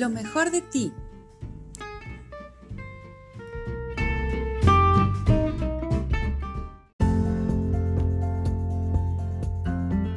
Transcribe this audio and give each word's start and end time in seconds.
lo 0.00 0.08
mejor 0.08 0.50
de 0.50 0.62
ti. 0.62 0.92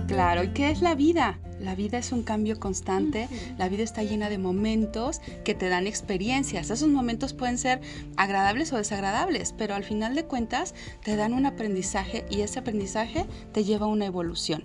Claro, 0.07 0.43
¿y 0.43 0.53
qué 0.53 0.71
es 0.71 0.81
la 0.81 0.95
vida? 0.95 1.37
La 1.59 1.75
vida 1.75 1.97
es 1.97 2.13
un 2.13 2.23
cambio 2.23 2.59
constante, 2.59 3.27
la 3.57 3.67
vida 3.67 3.83
está 3.83 4.03
llena 4.03 4.29
de 4.29 4.37
momentos 4.37 5.19
que 5.43 5.53
te 5.53 5.67
dan 5.67 5.85
experiencias. 5.85 6.69
Esos 6.69 6.87
momentos 6.87 7.33
pueden 7.33 7.57
ser 7.57 7.81
agradables 8.15 8.71
o 8.71 8.77
desagradables, 8.77 9.53
pero 9.57 9.75
al 9.75 9.83
final 9.83 10.15
de 10.15 10.25
cuentas 10.25 10.73
te 11.03 11.17
dan 11.17 11.33
un 11.33 11.45
aprendizaje 11.45 12.25
y 12.29 12.41
ese 12.41 12.59
aprendizaje 12.59 13.25
te 13.51 13.65
lleva 13.65 13.85
a 13.85 13.89
una 13.89 14.05
evolución. 14.05 14.63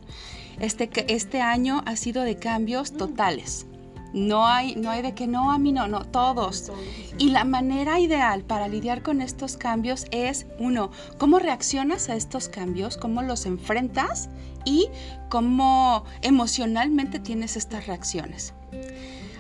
Este, 0.60 0.90
este 1.12 1.40
año 1.40 1.82
ha 1.86 1.96
sido 1.96 2.22
de 2.22 2.36
cambios 2.36 2.92
totales. 2.92 3.66
No 4.12 4.46
hay, 4.46 4.74
no 4.74 4.90
hay 4.90 5.02
de 5.02 5.14
que 5.14 5.26
no, 5.26 5.52
a 5.52 5.58
mí 5.58 5.72
no, 5.72 5.86
no, 5.86 6.04
todos. 6.04 6.72
Y 7.18 7.30
la 7.30 7.44
manera 7.44 8.00
ideal 8.00 8.42
para 8.42 8.68
lidiar 8.68 9.02
con 9.02 9.20
estos 9.20 9.56
cambios 9.56 10.06
es, 10.10 10.46
uno, 10.58 10.90
cómo 11.18 11.38
reaccionas 11.38 12.08
a 12.08 12.16
estos 12.16 12.48
cambios, 12.48 12.96
cómo 12.96 13.22
los 13.22 13.44
enfrentas 13.44 14.30
y 14.64 14.88
cómo 15.28 16.04
emocionalmente 16.22 17.18
tienes 17.18 17.56
estas 17.56 17.86
reacciones. 17.86 18.54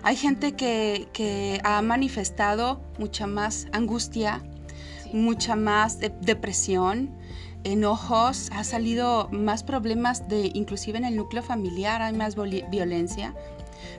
Hay 0.02 0.16
gente 0.16 0.52
que, 0.52 1.60
ha 1.64 1.82
manifestado 1.82 2.80
mucha 2.98 3.26
más 3.26 3.66
angustia, 3.72 4.42
mucha 5.12 5.56
más 5.56 5.98
depresión, 5.98 7.10
enojos, 7.64 8.50
ha 8.52 8.64
salido 8.64 9.28
más 9.32 9.64
problemas 9.64 10.28
de 10.28 10.50
inclusive 10.54 10.98
en 10.98 11.04
el 11.04 11.16
núcleo 11.16 11.42
familiar, 11.42 12.02
hay 12.02 12.12
más 12.12 12.36
violencia. 12.70 13.34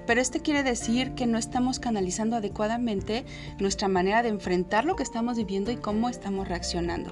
Pero 0.06 0.22
esto 0.22 0.40
quiere 0.42 0.64
decir 0.64 1.14
que 1.14 1.28
no 1.28 1.38
estamos 1.38 1.80
canalizando 1.80 2.36
adecuadamente 2.36 3.26
nuestra 3.60 3.88
manera 3.88 4.24
de 4.24 4.30
enfrentar 4.30 4.86
lo 4.86 4.96
que 4.96 5.04
estamos 5.04 5.38
viviendo 5.38 5.72
y 5.72 5.78
cómo 5.78 6.10
estamos 6.10 6.48
reaccionando. 6.48 7.12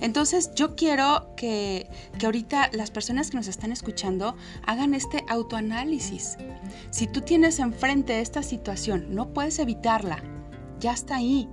Entonces 0.00 0.52
yo 0.54 0.76
quiero 0.76 1.34
que, 1.36 1.88
que 2.18 2.26
ahorita 2.26 2.70
las 2.72 2.90
personas 2.90 3.30
que 3.30 3.36
nos 3.36 3.48
están 3.48 3.72
escuchando 3.72 4.36
hagan 4.66 4.94
este 4.94 5.24
autoanálisis. 5.28 6.36
Si 6.90 7.06
tú 7.06 7.20
tienes 7.20 7.58
enfrente 7.58 8.20
esta 8.20 8.42
situación, 8.42 9.14
no 9.14 9.32
puedes 9.32 9.58
evitarla, 9.58 10.22
ya 10.80 10.92
está 10.92 11.16
ahí. 11.16 11.48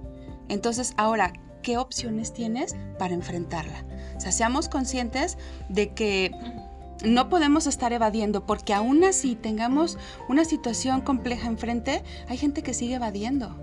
Entonces 0.49 0.93
ahora, 0.97 1.33
¿qué 1.61 1.77
opciones 1.77 2.33
tienes 2.33 2.75
para 2.99 3.13
enfrentarla? 3.13 3.85
O 4.15 4.19
sea, 4.19 4.31
seamos 4.31 4.69
conscientes 4.69 5.37
de 5.69 5.93
que 5.93 6.31
no 7.03 7.29
podemos 7.29 7.67
estar 7.67 7.91
evadiendo 7.91 8.45
porque 8.45 8.73
aún 8.73 9.03
así 9.03 9.35
tengamos 9.35 9.97
una 10.29 10.45
situación 10.45 11.01
compleja 11.01 11.47
enfrente, 11.47 12.03
hay 12.27 12.37
gente 12.37 12.63
que 12.63 12.73
sigue 12.73 12.95
evadiendo 12.95 13.57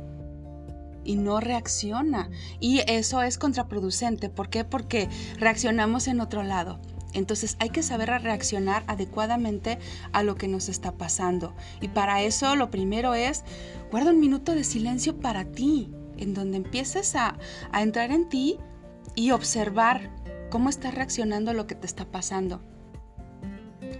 y 1.05 1.17
no 1.17 1.41
reacciona. 1.41 2.31
Y 2.59 2.83
eso 2.87 3.23
es 3.23 3.39
contraproducente. 3.39 4.29
¿Por 4.29 4.51
qué? 4.51 4.65
Porque 4.65 5.09
reaccionamos 5.39 6.07
en 6.09 6.21
otro 6.21 6.43
lado. 6.43 6.81
Entonces 7.13 7.57
hay 7.59 7.71
que 7.71 7.83
saber 7.83 8.11
reaccionar 8.23 8.85
adecuadamente 8.87 9.79
a 10.13 10.23
lo 10.23 10.37
que 10.37 10.47
nos 10.47 10.69
está 10.69 10.93
pasando. 10.93 11.55
Y 11.81 11.89
para 11.89 12.23
eso 12.23 12.55
lo 12.55 12.71
primero 12.71 13.15
es, 13.15 13.43
guarda 13.91 14.11
un 14.11 14.21
minuto 14.21 14.55
de 14.55 14.63
silencio 14.63 15.19
para 15.19 15.45
ti, 15.47 15.91
en 16.19 16.35
donde 16.35 16.59
empieces 16.59 17.17
a, 17.17 17.37
a 17.73 17.83
entrar 17.83 18.13
en 18.13 18.29
ti 18.29 18.59
y 19.17 19.33
observar 19.33 20.11
cómo 20.51 20.69
estás 20.69 20.95
reaccionando 20.95 21.51
a 21.51 21.55
lo 21.55 21.67
que 21.67 21.75
te 21.75 21.87
está 21.87 22.05
pasando 22.05 22.61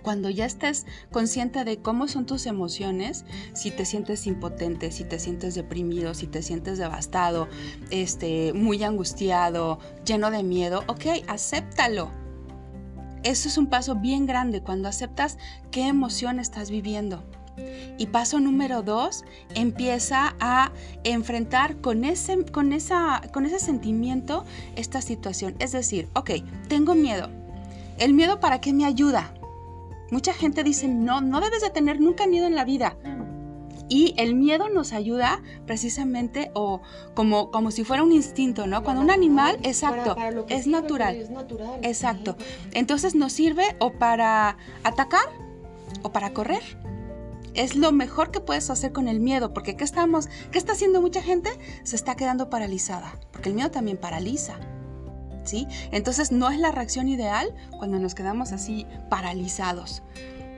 cuando 0.03 0.31
ya 0.31 0.47
estés 0.47 0.87
consciente 1.11 1.65
de 1.65 1.79
cómo 1.79 2.09
son 2.09 2.27
tus 2.27 2.47
emociones, 2.47 3.25
si 3.53 3.71
te 3.71 3.85
sientes 3.85 4.27
impotente, 4.27 4.93
si 4.93 5.05
te 5.05 5.19
sientes 5.19 5.55
deprimido, 5.55 6.15
si 6.15 6.27
te 6.27 6.43
sientes 6.43 6.79
devastado, 6.79 7.49
este, 7.91 8.53
muy 8.53 8.83
angustiado, 8.83 9.79
lleno 10.05 10.31
de 10.31 10.43
miedo, 10.43 10.85
ok, 10.87 11.07
acéptalo. 11.29 12.11
Eso 13.23 13.49
es 13.49 13.59
un 13.59 13.67
paso 13.67 13.97
bien 13.97 14.27
grande 14.27 14.63
cuando 14.63 14.89
aceptas 14.89 15.37
qué 15.71 15.87
emoción 15.87 16.41
estás 16.41 16.71
viviendo. 16.71 17.23
Y 17.99 18.07
paso 18.07 18.41
número 18.41 18.83
dos, 18.83 19.25
empieza 19.55 20.35
a 20.41 20.73
enfrentar 21.05 21.81
con 21.83 22.05
ese, 22.05 22.45
con, 22.47 22.73
esa, 22.73 23.21
con 23.33 23.45
ese 23.45 23.59
sentimiento 23.59 24.45
esta 24.77 25.03
situación. 25.03 25.55
Es 25.59 25.73
decir, 25.73 26.09
ok, 26.15 26.31
tengo 26.69 26.95
miedo. 26.95 27.29
¿El 27.99 28.15
miedo 28.15 28.41
para 28.41 28.63
qué 28.63 28.73
me 28.73 28.87
ayuda? 28.87 29.35
Mucha 30.11 30.33
gente 30.33 30.65
dice, 30.65 30.89
no, 30.89 31.21
no 31.21 31.41
debes 31.41 31.63
de 31.63 31.71
tener 31.71 32.01
nunca 32.01 32.27
miedo 32.27 32.47
en 32.47 32.55
la 32.55 32.65
vida. 32.65 32.97
Y 33.89 34.15
el 34.19 34.37
miedo 34.37 34.69
nos 34.69 34.93
ayuda 34.93 35.43
precisamente 35.67 36.53
o 36.55 36.81
como, 37.15 37.51
como 37.51 37.73
si 37.73 37.83
fuera 37.83 38.05
un 38.05 38.13
instinto, 38.13 38.69
¿no? 38.69 38.85
Cuando 38.85 39.03
un 39.03 39.11
animal, 39.11 39.59
exacto, 39.65 40.17
es, 40.49 40.69
natural, 40.69 41.17
es 41.17 41.31
natural. 41.31 41.81
Exacto. 41.83 42.37
Entonces 42.71 43.17
nos 43.17 43.33
sirve 43.33 43.65
o 43.81 43.93
para 43.93 44.57
atacar 44.85 45.25
o 46.03 46.13
para 46.13 46.33
correr. 46.33 46.63
Es 47.55 47.75
lo 47.75 47.91
mejor 47.91 48.31
que 48.31 48.39
puedes 48.39 48.71
hacer 48.71 48.93
con 48.93 49.09
el 49.09 49.19
miedo, 49.19 49.53
porque 49.53 49.77
¿qué 49.77 49.83
estamos? 49.83 50.29
¿Qué 50.53 50.59
está 50.59 50.73
haciendo 50.73 51.01
mucha 51.01 51.21
gente? 51.21 51.51
Se 51.83 51.97
está 51.97 52.15
quedando 52.15 52.49
paralizada, 52.49 53.19
porque 53.33 53.49
el 53.49 53.57
miedo 53.57 53.73
también 53.73 53.97
paraliza. 53.97 54.61
Entonces 55.93 56.33
no 56.33 56.51
es 56.51 56.59
la 56.59 56.73
reacción 56.73 57.09
ideal 57.09 57.55
cuando 57.79 57.99
nos 57.99 58.15
quedamos 58.15 58.53
así 58.53 58.87
paralizados. 59.09 60.03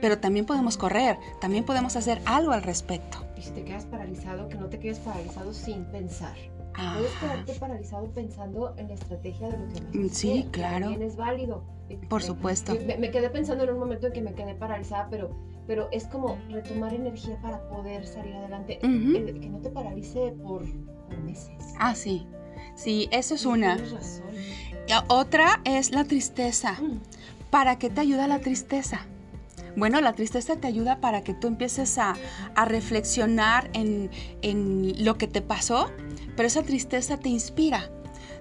Pero 0.01 0.19
también 0.19 0.45
podemos 0.45 0.77
correr, 0.77 1.17
también 1.39 1.63
podemos 1.63 1.95
hacer 1.95 2.21
algo 2.25 2.51
al 2.51 2.61
respecto. 2.61 3.25
Y 3.37 3.41
si 3.41 3.51
te 3.51 3.63
quedas 3.63 3.85
paralizado, 3.85 4.49
que 4.49 4.55
no 4.55 4.67
te 4.67 4.79
quedes 4.79 4.99
paralizado 4.99 5.53
sin 5.53 5.85
pensar. 5.85 6.35
Puedes 6.73 7.11
quedarte 7.19 7.53
paralizado 7.53 8.07
pensando 8.11 8.73
en 8.77 8.87
la 8.87 8.95
estrategia 8.95 9.47
de 9.49 9.57
lo 9.57 9.67
que 9.67 9.97
mm, 9.97 10.09
Sí, 10.09 10.47
claro. 10.51 10.87
También 10.87 11.03
es 11.03 11.15
válido. 11.15 11.63
Por 12.09 12.23
supuesto. 12.23 12.73
Me, 12.99 13.11
quedé 13.11 13.29
pensando 13.29 13.63
en 13.63 13.69
un 13.71 13.79
momento 13.79 14.07
en 14.07 14.13
que 14.13 14.21
me 14.21 14.33
quedé 14.33 14.55
paralizada, 14.55 15.07
pero, 15.09 15.29
pero 15.67 15.87
es 15.91 16.05
como 16.07 16.37
retomar 16.49 16.93
energía 16.93 17.39
para 17.41 17.67
poder 17.69 18.05
salir 18.05 18.33
adelante. 18.35 18.79
que 18.79 19.49
no 19.49 19.59
te 19.59 19.69
paralice 19.69 20.33
por, 20.43 20.63
meses. 21.23 21.75
Ah, 21.79 21.93
sí. 21.93 22.27
Sí, 22.75 23.07
eso 23.11 23.35
es 23.35 23.45
una. 23.45 23.75
Tienes 23.75 23.93
razón. 23.93 24.25
Otra 25.07 25.61
es 25.63 25.91
la 25.91 26.03
tristeza. 26.03 26.73
Mm. 26.73 26.99
¿Para 27.49 27.77
qué 27.77 27.89
te 27.89 28.01
ayuda 28.01 28.27
la 28.27 28.39
tristeza? 28.39 29.05
Bueno, 29.75 30.01
la 30.01 30.13
tristeza 30.13 30.55
te 30.55 30.67
ayuda 30.67 30.99
para 30.99 31.23
que 31.23 31.33
tú 31.33 31.47
empieces 31.47 31.97
a, 31.97 32.15
reflexionar 32.65 33.69
en, 33.73 34.09
lo 35.03 35.17
que 35.17 35.27
te 35.27 35.41
pasó, 35.41 35.89
pero 36.35 36.47
esa 36.47 36.63
tristeza 36.63 37.17
te 37.17 37.29
inspira. 37.29 37.89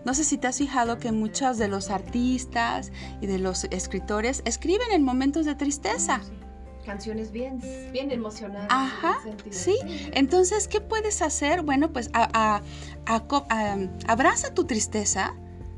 No 0.04 0.14
sé 0.14 0.24
si 0.24 0.36
te 0.36 0.48
has 0.48 0.58
fijado 0.58 0.98
que 0.98 1.12
muchos 1.12 1.58
de 1.58 1.68
los 1.68 1.90
artistas 1.90 2.90
y 3.20 3.26
de 3.26 3.38
los 3.38 3.64
escritores 3.64 4.42
escriben 4.44 4.88
en 4.92 5.02
momentos 5.02 5.46
de 5.46 5.54
tristeza. 5.54 6.20
Canciones 6.84 7.30
bien, 7.30 7.60
bien 7.92 8.10
emocionantes. 8.10 8.68
Ajá, 8.70 9.18
sí. 9.50 9.76
Entonces, 10.12 10.66
¿qué 10.66 10.80
puedes 10.80 11.22
hacer? 11.22 11.62
Bueno, 11.62 11.92
pues 11.92 12.10
abraza 14.06 14.54
tu 14.54 14.64
tristeza, 14.64 15.34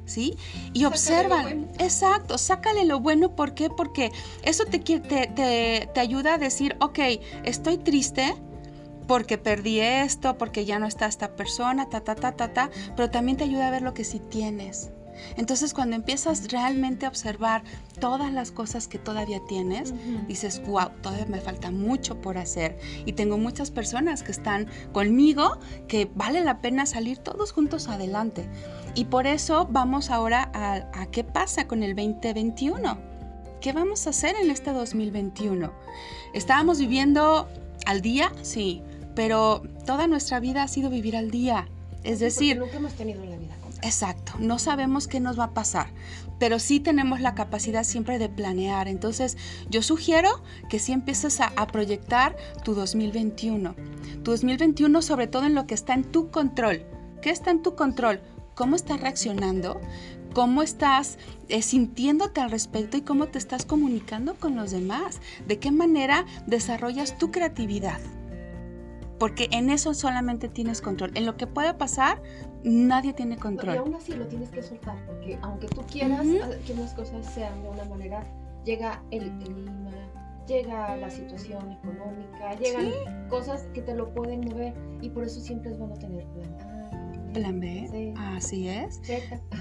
¿sí? 0.06 0.36
Y 0.72 0.84
observa, 0.84 1.44
exacto, 1.78 2.38
sácale 2.38 2.84
lo 2.84 3.00
bueno, 3.00 3.34
¿por 3.34 3.54
qué? 3.54 3.70
Porque 3.70 4.12
eso 4.42 4.64
te, 4.64 4.78
te, 4.78 5.88
te, 5.92 6.00
ayuda 6.00 6.34
a 6.34 6.38
decir, 6.38 6.76
ok, 6.80 6.98
estoy 7.44 7.78
triste 7.78 8.34
porque 9.06 9.38
perdí 9.38 9.80
esto, 9.80 10.38
porque 10.38 10.64
ya 10.64 10.78
no 10.78 10.86
está 10.86 11.06
esta 11.06 11.36
persona, 11.36 11.88
ta, 11.88 12.00
ta, 12.00 12.14
ta, 12.14 12.32
ta, 12.32 12.52
ta, 12.52 12.70
pero 12.96 13.10
también 13.10 13.36
te 13.36 13.44
ayuda 13.44 13.68
a 13.68 13.70
ver 13.70 13.82
lo 13.82 13.94
que 13.94 14.04
sí 14.04 14.18
tienes. 14.18 14.90
Entonces 15.36 15.74
cuando 15.74 15.96
empiezas 15.96 16.50
realmente 16.50 17.06
a 17.06 17.08
observar 17.08 17.62
todas 18.00 18.32
las 18.32 18.50
cosas 18.50 18.88
que 18.88 18.98
todavía 18.98 19.40
tienes, 19.48 19.94
dices, 20.26 20.62
wow, 20.66 20.90
todavía 21.02 21.26
me 21.26 21.40
falta 21.40 21.70
mucho 21.70 22.20
por 22.20 22.38
hacer. 22.38 22.78
Y 23.06 23.12
tengo 23.12 23.38
muchas 23.38 23.70
personas 23.70 24.22
que 24.22 24.32
están 24.32 24.66
conmigo 24.92 25.58
que 25.88 26.10
vale 26.14 26.42
la 26.42 26.60
pena 26.60 26.86
salir 26.86 27.18
todos 27.18 27.52
juntos 27.52 27.88
adelante. 27.88 28.48
Y 28.94 29.06
por 29.06 29.26
eso 29.26 29.68
vamos 29.70 30.10
ahora 30.10 30.50
a, 30.54 31.06
qué 31.06 31.24
pasa 31.24 31.66
con 31.66 31.82
el 31.82 31.96
2021. 31.96 32.98
¿Qué 33.60 33.72
vamos 33.72 34.06
a 34.06 34.10
hacer 34.10 34.36
en 34.36 34.50
este 34.50 34.72
2021? 34.72 35.72
Estábamos 36.32 36.78
viviendo 36.78 37.48
al 37.86 38.02
día, 38.02 38.32
sí, 38.42 38.82
pero 39.14 39.62
toda 39.86 40.06
nuestra 40.06 40.38
vida 40.40 40.62
ha 40.62 40.68
sido 40.68 40.90
vivir 40.90 41.16
al 41.16 41.30
día. 41.30 41.68
Es 42.02 42.20
decir, 42.20 42.58
nunca 42.58 42.76
hemos 42.76 42.92
tenido 42.92 43.24
la 43.24 43.26
vida 43.26 43.33
Exacto, 43.84 44.32
no 44.38 44.58
sabemos 44.58 45.06
qué 45.06 45.20
nos 45.20 45.38
va 45.38 45.44
a 45.44 45.52
pasar, 45.52 45.88
pero 46.38 46.58
sí 46.58 46.80
tenemos 46.80 47.20
la 47.20 47.34
capacidad 47.34 47.84
siempre 47.84 48.18
de 48.18 48.30
planear. 48.30 48.88
Entonces, 48.88 49.36
yo 49.68 49.82
sugiero 49.82 50.42
que 50.70 50.78
sí 50.78 50.92
empieces 50.92 51.38
a, 51.42 51.66
proyectar 51.66 52.34
tu 52.64 52.72
2021. 52.72 53.74
Tu 54.22 54.30
2021 54.30 55.02
sobre 55.02 55.26
todo 55.26 55.44
en 55.44 55.54
lo 55.54 55.66
que 55.66 55.74
está 55.74 55.92
en 55.92 56.04
tu 56.04 56.30
control. 56.30 56.86
¿Qué 57.20 57.28
está 57.28 57.50
en 57.50 57.62
tu 57.62 57.74
control? 57.74 58.22
¿Cómo 58.54 58.74
estás 58.74 59.00
reaccionando? 59.02 59.78
¿Cómo 60.32 60.62
estás 60.62 61.18
eh, 61.48 61.60
sintiéndote 61.60 62.40
al 62.40 62.50
respecto 62.50 62.96
y 62.96 63.02
cómo 63.02 63.26
te 63.26 63.36
estás 63.36 63.66
comunicando 63.66 64.34
con 64.36 64.56
los 64.56 64.70
demás? 64.70 65.20
¿De 65.46 65.58
qué 65.58 65.70
manera 65.70 66.24
desarrollas 66.46 67.18
tu 67.18 67.30
creatividad? 67.30 68.00
Porque 69.24 69.48
en 69.52 69.70
eso 69.70 69.94
solamente 69.94 70.50
tienes 70.50 70.82
control. 70.82 71.12
En 71.14 71.24
lo 71.24 71.38
que 71.38 71.46
pueda 71.46 71.78
pasar, 71.78 72.20
nadie 72.62 73.14
tiene 73.14 73.38
control. 73.38 73.74
Y 73.74 73.78
aún 73.78 73.94
así 73.94 74.12
lo 74.12 74.26
tienes 74.26 74.50
que 74.50 74.62
soltar, 74.62 75.02
porque 75.06 75.38
aunque 75.40 75.66
tú 75.66 75.80
quieras 75.90 76.26
que 76.66 76.74
las 76.74 76.92
cosas 76.92 77.24
sean 77.32 77.62
de 77.62 77.70
una 77.70 77.86
manera, 77.86 78.22
llega 78.66 79.02
el 79.10 79.32
clima, 79.38 79.90
llega 80.46 80.94
la 80.98 81.08
situación 81.08 81.72
económica, 81.72 82.54
llegan 82.56 82.92
cosas 83.30 83.66
que 83.72 83.80
te 83.80 83.94
lo 83.94 84.12
pueden 84.12 84.42
mover 84.42 84.74
y 85.00 85.08
por 85.08 85.24
eso 85.24 85.40
siempre 85.40 85.70
es 85.70 85.78
bueno 85.78 85.94
tener 85.94 86.26
plan. 86.26 86.73
Plan 87.34 87.58
B, 87.60 88.14
así 88.16 88.68
es. 88.68 89.00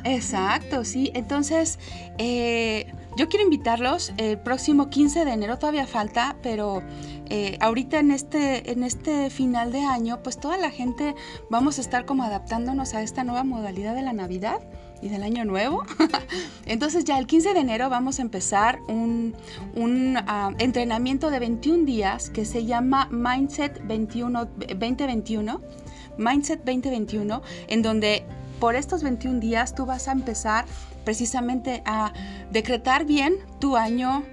Exacto, 0.04 0.86
sí. 0.86 1.12
Entonces, 1.16 1.80
eh, 2.20 2.94
yo 3.18 3.28
quiero 3.30 3.44
invitarlos 3.44 4.14
el 4.18 4.38
próximo 4.38 4.90
15 4.90 5.26
de 5.26 5.32
enero, 5.32 5.58
todavía 5.58 5.88
falta, 5.88 6.38
pero 6.42 6.84
eh, 7.30 7.58
ahorita 7.62 8.00
en 8.00 8.12
este, 8.12 8.72
en 8.72 8.84
este 8.84 9.30
final 9.32 9.72
de 9.72 9.82
año, 9.82 10.22
pues 10.22 10.40
toda 10.40 10.58
la 10.58 10.70
gente 10.70 11.16
vamos 11.50 11.80
a 11.80 11.82
estar 11.82 12.06
como 12.06 12.24
adaptándonos 12.24 12.94
a 12.94 13.02
esta 13.02 13.24
nueva 13.24 13.44
modalidad 13.44 13.96
de 13.96 14.04
la 14.04 14.14
Navidad 14.14 14.62
y 15.04 15.10
del 15.10 15.24
año 15.24 15.44
nuevo. 15.44 15.84
Entonces 16.66 17.04
ya 17.04 17.20
el 17.20 17.28
15 17.28 17.54
de 17.54 17.60
enero 17.60 17.90
vamos 17.90 18.20
a 18.20 18.22
empezar 18.22 18.80
un, 18.88 19.36
ah, 20.28 20.52
entrenamiento 20.60 21.30
de 21.30 21.40
21 21.40 21.86
días 21.86 22.30
que 22.30 22.46
se 22.46 22.66
llama 22.66 23.10
Mindset 23.12 23.86
21, 23.86 24.46
2021. 24.46 25.62
Mindset 26.18 26.60
2021, 26.60 27.42
en 27.68 27.82
donde 27.82 28.26
por 28.60 28.76
estos 28.76 29.04
21 29.04 29.40
días 29.40 29.76
tú 29.76 29.86
vas 29.86 30.08
a 30.08 30.12
empezar 30.12 30.66
precisamente 31.04 31.84
a 31.86 32.14
decretar 32.52 33.06
bien 33.06 33.36
tu 33.60 33.76
año 33.76 34.24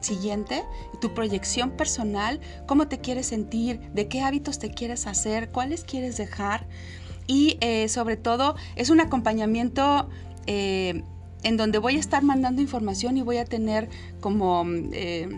siguiente, 0.00 0.64
tu 1.00 1.12
proyección 1.12 1.70
personal, 1.72 2.40
cómo 2.66 2.88
te 2.88 3.00
quieres 3.00 3.26
sentir, 3.26 3.80
de 3.92 4.08
qué 4.08 4.22
hábitos 4.22 4.58
te 4.58 4.70
quieres 4.70 5.06
hacer, 5.06 5.50
cuáles 5.50 5.84
quieres 5.84 6.16
dejar, 6.16 6.66
y 7.26 7.58
eh, 7.60 7.88
sobre 7.88 8.16
todo 8.16 8.56
es 8.76 8.90
un 8.90 9.00
acompañamiento 9.00 10.08
eh, 10.46 11.04
en 11.42 11.56
donde 11.56 11.78
voy 11.78 11.96
a 11.96 12.00
estar 12.00 12.22
mandando 12.22 12.60
información 12.60 13.16
y 13.16 13.22
voy 13.22 13.38
a 13.38 13.44
tener 13.44 13.88
como... 14.20 14.64
Eh, 14.92 15.28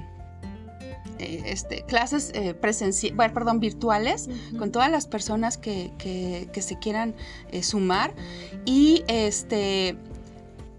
este, 1.23 1.83
clases 1.83 2.33
presenciales, 2.61 3.17
bueno, 3.17 3.35
perdón, 3.35 3.61
virtuales 3.61 4.29
con 4.59 4.73
todas 4.73 4.91
las 4.91 5.07
personas 5.07 5.59
que, 5.59 5.93
que 5.99 6.63
se 6.63 6.79
quieran 6.79 7.15
sumar. 7.63 8.15
Y 8.65 9.05
este 9.09 9.73
eh, 9.89 9.97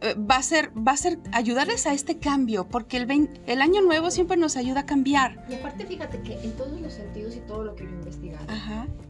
va 0.03 0.37
a 0.37 0.43
ser, 0.43 0.71
va 0.75 0.91
a 0.91 0.97
ser 0.97 1.19
ayudarles 1.31 1.87
a 1.87 1.93
este 1.93 2.17
cambio, 2.17 2.67
porque 2.67 2.97
el, 2.97 3.29
el 3.47 3.61
año 3.61 3.81
nuevo 3.81 4.11
siempre 4.11 4.37
nos 4.37 4.57
ayuda 4.57 4.81
a 4.81 4.85
cambiar. 4.85 5.45
Y 5.49 5.55
aparte, 5.55 5.85
fíjate 5.85 6.21
que 6.21 6.33
en 6.43 6.51
todos 6.53 6.79
los 6.81 6.93
sentidos 6.93 7.35
y 7.35 7.39
todo 7.41 7.63
lo 7.63 7.75
que 7.75 7.83
yo 7.83 7.89
he 7.89 7.93
investigado, 7.93 8.45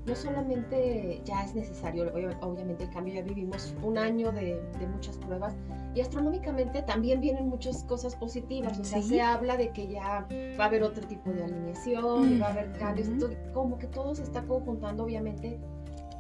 no 0.06 0.16
solamente 0.16 1.22
ya 1.26 1.44
es 1.44 1.56
necesario, 1.56 2.12
obviamente 2.42 2.84
el 2.84 2.90
cambio, 2.92 3.16
ya 3.16 3.22
vivimos 3.22 3.74
un 3.82 3.98
año 3.98 4.32
de, 4.32 4.62
muchas 4.92 5.18
pruebas, 5.18 5.56
y 5.96 6.02
astronómicamente 6.02 6.82
también 6.84 7.22
vienen 7.22 7.48
muchas 7.48 7.84
cosas 7.84 8.16
positivas, 8.16 8.80
o 8.80 8.84
sea, 8.84 9.02
se 9.02 9.22
habla 9.22 9.58
de 9.58 9.70
que 9.72 9.88
ya 9.88 10.28
va 10.60 10.64
a 10.64 10.68
haber 10.68 10.84
otro 10.84 11.08
tipo 11.08 11.32
de 11.32 11.44
alineación, 11.44 12.42
va 12.42 12.48
a 12.48 12.52
haber 12.52 12.72
cambios, 12.74 13.08
como 13.54 13.78
que 13.78 13.88
todo 13.88 14.14
se 14.14 14.24
está 14.24 14.44
conjuntando, 14.44 15.04
obviamente, 15.04 15.60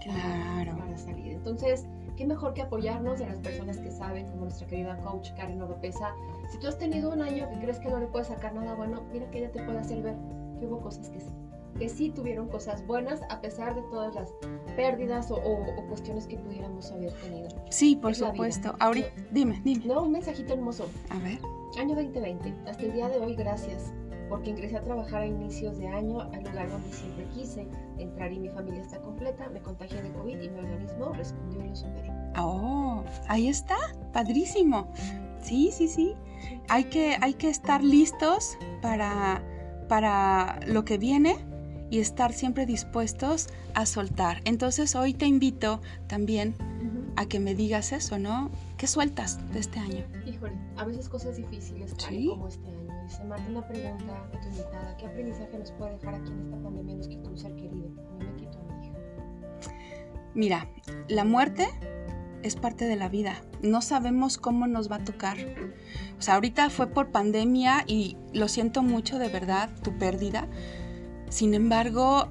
claro. 0.01 0.77
para 0.77 0.97
salir. 0.97 1.33
Entonces, 1.33 1.85
qué 2.15 2.25
mejor 2.25 2.53
que 2.53 2.61
apoyarnos 2.61 3.19
de 3.19 3.25
las 3.25 3.39
personas 3.39 3.77
que 3.77 3.91
saben, 3.91 4.27
como 4.29 4.43
nuestra 4.43 4.67
querida 4.67 4.97
coach 4.97 5.31
Karen 5.35 5.61
Oropesa. 5.61 6.13
Si 6.49 6.57
tú 6.59 6.67
has 6.67 6.77
tenido 6.77 7.11
un 7.11 7.21
año 7.21 7.49
que 7.49 7.59
crees 7.59 7.79
que 7.79 7.89
no 7.89 7.99
le 7.99 8.07
puedes 8.07 8.27
sacar 8.27 8.53
nada 8.53 8.75
bueno, 8.75 9.03
mira 9.11 9.29
que 9.31 9.39
ella 9.39 9.51
te 9.51 9.63
puede 9.63 9.79
hacer 9.79 10.01
ver 10.01 10.15
que 10.59 10.67
hubo 10.67 10.81
cosas 10.81 11.09
que 11.09 11.19
sí, 11.19 11.31
que 11.77 11.89
sí 11.89 12.09
tuvieron 12.09 12.47
cosas 12.47 12.85
buenas 12.85 13.21
a 13.29 13.41
pesar 13.41 13.75
de 13.75 13.81
todas 13.83 14.13
las 14.15 14.31
pérdidas 14.75 15.31
o, 15.31 15.39
cuestiones 15.87 16.27
que 16.27 16.37
pudiéramos 16.37 16.91
haber 16.91 17.11
tenido. 17.13 17.49
Sí, 17.69 17.95
por 17.95 18.15
supuesto. 18.15 18.75
Ahorita, 18.79 19.09
dime, 19.31 19.61
dime. 19.63 19.85
No, 19.85 20.03
un 20.03 20.11
mensajito 20.11 20.53
hermoso. 20.53 20.87
A 21.09 21.19
ver. 21.19 21.39
Año 21.79 21.95
2020. 21.95 22.53
Hasta 22.67 22.83
el 22.83 22.93
día 22.93 23.09
de 23.09 23.17
hoy, 23.17 23.35
gracias 23.35 23.93
porque 24.29 24.51
ingresé 24.51 24.77
a 24.77 24.81
trabajar 24.81 25.21
a 25.21 25.25
inicios 25.25 25.77
de 25.77 25.87
año 25.87 26.21
al 26.21 26.43
lugar 26.43 26.69
donde 26.69 26.91
siempre 26.91 27.25
quise 27.33 27.67
entrar 27.97 28.31
y 28.31 28.39
mi 28.39 28.49
familia 28.49 28.81
está 28.81 28.99
completa, 28.99 29.49
me 29.49 29.61
contagié 29.61 30.01
de 30.01 30.11
COVID 30.11 30.41
y 30.41 30.49
mi 30.49 30.59
organismo 30.59 31.13
respondió 31.13 31.63
y 31.63 31.69
lo 31.69 31.75
superé. 31.75 32.11
Oh, 32.37 33.03
ahí 33.27 33.47
está, 33.47 33.77
padrísimo. 34.11 34.87
Sí, 35.41 35.71
sí, 35.71 35.87
sí. 35.87 36.15
Hay 36.69 36.85
que, 36.85 37.17
hay 37.21 37.33
que 37.33 37.49
estar 37.49 37.83
listos 37.83 38.57
para, 38.81 39.43
para 39.87 40.59
lo 40.65 40.85
que 40.85 40.97
viene 40.97 41.35
y 41.89 41.99
estar 41.99 42.33
siempre 42.33 42.65
dispuestos 42.65 43.49
a 43.75 43.85
soltar. 43.85 44.41
Entonces 44.45 44.95
hoy 44.95 45.13
te 45.13 45.25
invito 45.27 45.81
también 46.07 46.55
a 47.15 47.27
que 47.27 47.39
me 47.39 47.55
digas 47.55 47.91
eso, 47.91 48.17
¿no? 48.17 48.49
¿Qué 48.77 48.87
sueltas 48.87 49.39
de 49.53 49.59
este 49.59 49.79
año? 49.79 50.03
Híjole, 50.25 50.57
a 50.77 50.85
veces 50.85 51.07
cosas 51.07 51.37
difíciles, 51.37 51.93
como 51.93 52.47
este 52.47 52.72
Dice 53.03 53.23
Marta 53.25 53.45
una 53.49 53.67
pregunta 53.67 54.27
a 54.33 54.39
tu 54.39 54.47
invitada. 54.47 54.97
¿Qué 54.97 55.05
aprendizaje 55.05 55.57
nos 55.57 55.71
puede 55.71 55.97
dejar 55.97 56.15
aquí 56.15 56.31
en 56.31 56.39
esta 56.39 56.57
pandemia 56.57 56.95
nos 56.95 57.07
quitó 57.07 57.29
un 57.29 57.37
ser 57.37 57.55
querido? 57.55 57.87
A 58.09 58.13
mí 58.13 58.25
me 58.25 58.35
quitó 58.35 58.59
a 58.59 58.63
mi 58.63 58.87
hija. 58.87 58.97
Mira, 60.33 60.67
la 61.09 61.25
muerte 61.25 61.67
es 62.43 62.55
parte 62.55 62.85
de 62.85 62.95
la 62.95 63.09
vida. 63.09 63.41
No 63.61 63.81
sabemos 63.81 64.37
cómo 64.37 64.67
nos 64.67 64.91
va 64.91 64.97
a 64.97 65.03
tocar. 65.03 65.37
O 66.17 66.21
sea, 66.21 66.35
ahorita 66.35 66.69
fue 66.69 66.87
por 66.87 67.11
pandemia 67.11 67.83
y 67.87 68.17
lo 68.33 68.47
siento 68.47 68.83
mucho 68.83 69.19
de 69.19 69.29
verdad, 69.29 69.69
tu 69.83 69.97
pérdida. 69.97 70.47
Sin 71.29 71.53
embargo, 71.53 72.29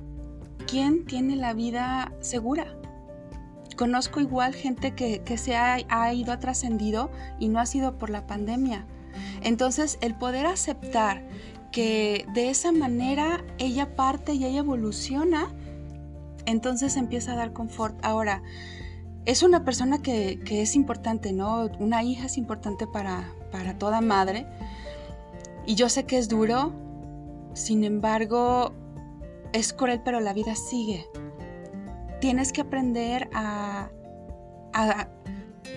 ¿quién 0.67 1.05
tiene 1.05 1.37
la 1.37 1.55
vida 1.55 2.13
segura? 2.21 2.79
Conozco 3.77 4.21
igual 4.21 4.55
gente 4.55 4.95
que, 4.95 5.23
que 5.23 5.39
se 5.39 5.57
ha, 5.57 5.79
ha 5.89 6.15
ido, 6.15 6.33
ha 6.33 6.39
trascendido 6.39 7.11
y 7.39 7.49
no 7.49 7.59
ha 7.59 7.67
sido 7.67 7.99
por 7.99 8.11
la 8.11 8.27
pandemia. 8.27 8.87
Entonces, 9.43 9.99
el 10.01 10.15
poder 10.15 10.47
aceptar 10.47 11.23
que 11.73 12.27
de 12.35 12.51
esa 12.51 12.71
manera 12.71 13.45
ella 13.59 13.97
parte 13.97 14.35
y 14.35 14.45
ella 14.45 14.59
evoluciona, 14.59 15.49
entonces 16.47 16.97
empieza 16.97 17.33
a 17.33 17.37
dar 17.37 17.53
confort. 17.53 17.97
Ahora, 18.05 18.43
es 19.25 19.43
una 19.43 19.65
persona 19.65 20.03
que, 20.03 20.41
es 20.49 20.75
importante, 20.75 21.33
¿no? 21.33 21.71
Una 21.79 22.03
hija 22.03 22.27
es 22.27 22.37
importante 22.37 22.87
para, 22.87 23.33
para 23.51 23.79
toda 23.79 24.01
madre. 24.01 24.47
Y 25.67 25.77
yo 25.77 25.89
sé 25.89 26.05
que 26.05 26.19
es 26.19 26.29
duro, 26.29 26.73
sin 27.55 27.85
embargo, 27.85 28.73
es 29.53 29.73
cruel, 29.73 30.01
pero 30.05 30.21
la 30.21 30.33
vida 30.33 30.55
sigue. 30.57 31.07
Tienes 32.21 32.53
que 32.53 32.63
aprender 32.63 33.31
a, 33.33 33.91
a 34.73 35.09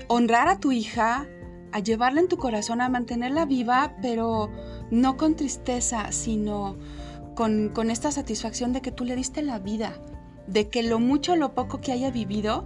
honrar 0.08 0.48
a 0.48 0.60
tu 0.60 0.72
hija, 0.72 1.27
a 1.75 1.79
llevarla 1.79 2.22
en 2.22 2.29
tu 2.29 2.38
corazón, 2.38 2.79
a 2.79 2.88
mantenerla 2.88 3.44
viva, 3.44 3.98
pero 4.01 4.50
no 4.91 5.17
con 5.17 5.36
tristeza, 5.36 6.13
sino 6.13 6.77
con, 7.36 7.91
esta 7.91 8.12
satisfacción 8.12 8.72
de 8.72 8.82
que 8.82 8.94
tú 8.94 9.03
le 9.03 9.13
diste 9.13 9.41
la 9.41 9.60
vida, 9.60 9.91
de 10.48 10.70
que 10.70 10.84
lo 10.84 11.01
mucho 11.01 11.34
o 11.34 11.36
lo 11.36 11.53
poco 11.53 11.82
que 11.82 11.91
haya 11.91 12.12
vivido 12.12 12.65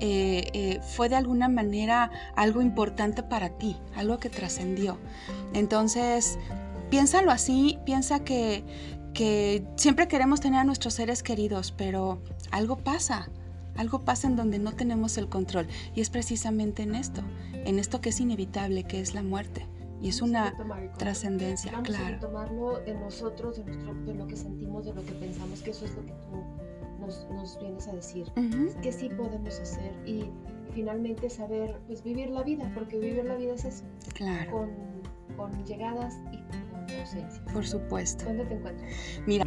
eh, 0.00 0.50
eh, 0.52 0.80
fue 0.82 1.08
de 1.08 1.16
alguna 1.16 1.48
manera 1.48 2.10
algo 2.36 2.60
importante 2.60 3.22
para 3.22 3.48
ti, 3.48 3.78
algo 3.96 4.18
que 4.18 4.28
trascendió. 4.28 4.98
Entonces, 5.54 6.38
piénsalo 6.90 7.30
así, 7.30 7.78
piensa 7.86 8.24
que, 8.24 8.62
que 9.14 9.64
siempre 9.76 10.06
queremos 10.06 10.42
tener 10.42 10.60
a 10.60 10.64
nuestros 10.64 10.92
seres 10.92 11.22
queridos, 11.22 11.72
pero 11.74 12.20
algo 12.50 12.76
pasa 12.76 13.30
algo 13.76 14.04
pasa 14.04 14.28
en 14.28 14.36
donde 14.36 14.58
no 14.58 14.72
tenemos 14.72 15.18
el 15.18 15.28
control 15.28 15.66
y 15.94 16.00
es 16.00 16.10
precisamente 16.10 16.82
en 16.82 16.94
esto, 16.94 17.22
en 17.52 17.78
esto 17.78 18.00
que 18.00 18.10
es 18.10 18.20
inevitable, 18.20 18.84
que 18.84 19.00
es 19.00 19.14
la 19.14 19.22
muerte. 19.22 19.66
Y 20.00 20.08
es 20.08 20.20
una 20.20 20.54
trascendencia, 20.98 21.72
claro. 21.82 22.16
A 22.16 22.20
tomarlo 22.20 22.80
de 22.80 22.94
nosotros, 22.94 23.56
de, 23.56 23.64
nuestro, 23.64 23.94
de, 24.04 24.14
lo 24.14 24.26
que 24.26 24.36
sentimos, 24.36 24.84
de 24.84 24.92
lo 24.92 25.02
que 25.02 25.12
pensamos, 25.12 25.62
que 25.62 25.70
eso 25.70 25.86
es 25.86 25.94
lo 25.94 26.04
que 26.04 26.12
tú 26.12 26.44
nos, 27.00 27.26
nos 27.30 27.58
vienes 27.58 27.88
a 27.88 27.92
decir. 27.92 28.30
Que 28.82 28.92
sí 28.92 29.08
podemos 29.08 29.58
hacer 29.58 29.92
y 30.04 30.30
finalmente 30.74 31.30
saber 31.30 31.80
pues 31.86 32.02
vivir 32.02 32.28
la 32.28 32.42
vida, 32.42 32.70
porque 32.74 32.98
vivir 32.98 33.24
la 33.24 33.36
vida 33.36 33.54
es 33.54 33.64
eso. 33.64 33.84
Claro. 34.12 34.50
Con, 34.50 34.70
con 35.36 35.64
llegadas 35.64 36.18
y 36.32 36.36
con 36.36 36.98
ausencias. 37.00 37.40
Por 37.52 37.66
supuesto. 37.66 38.26
¿Dónde 38.26 38.44
te 38.44 38.54
encuentras? 38.56 38.92
Mira. 39.26 39.46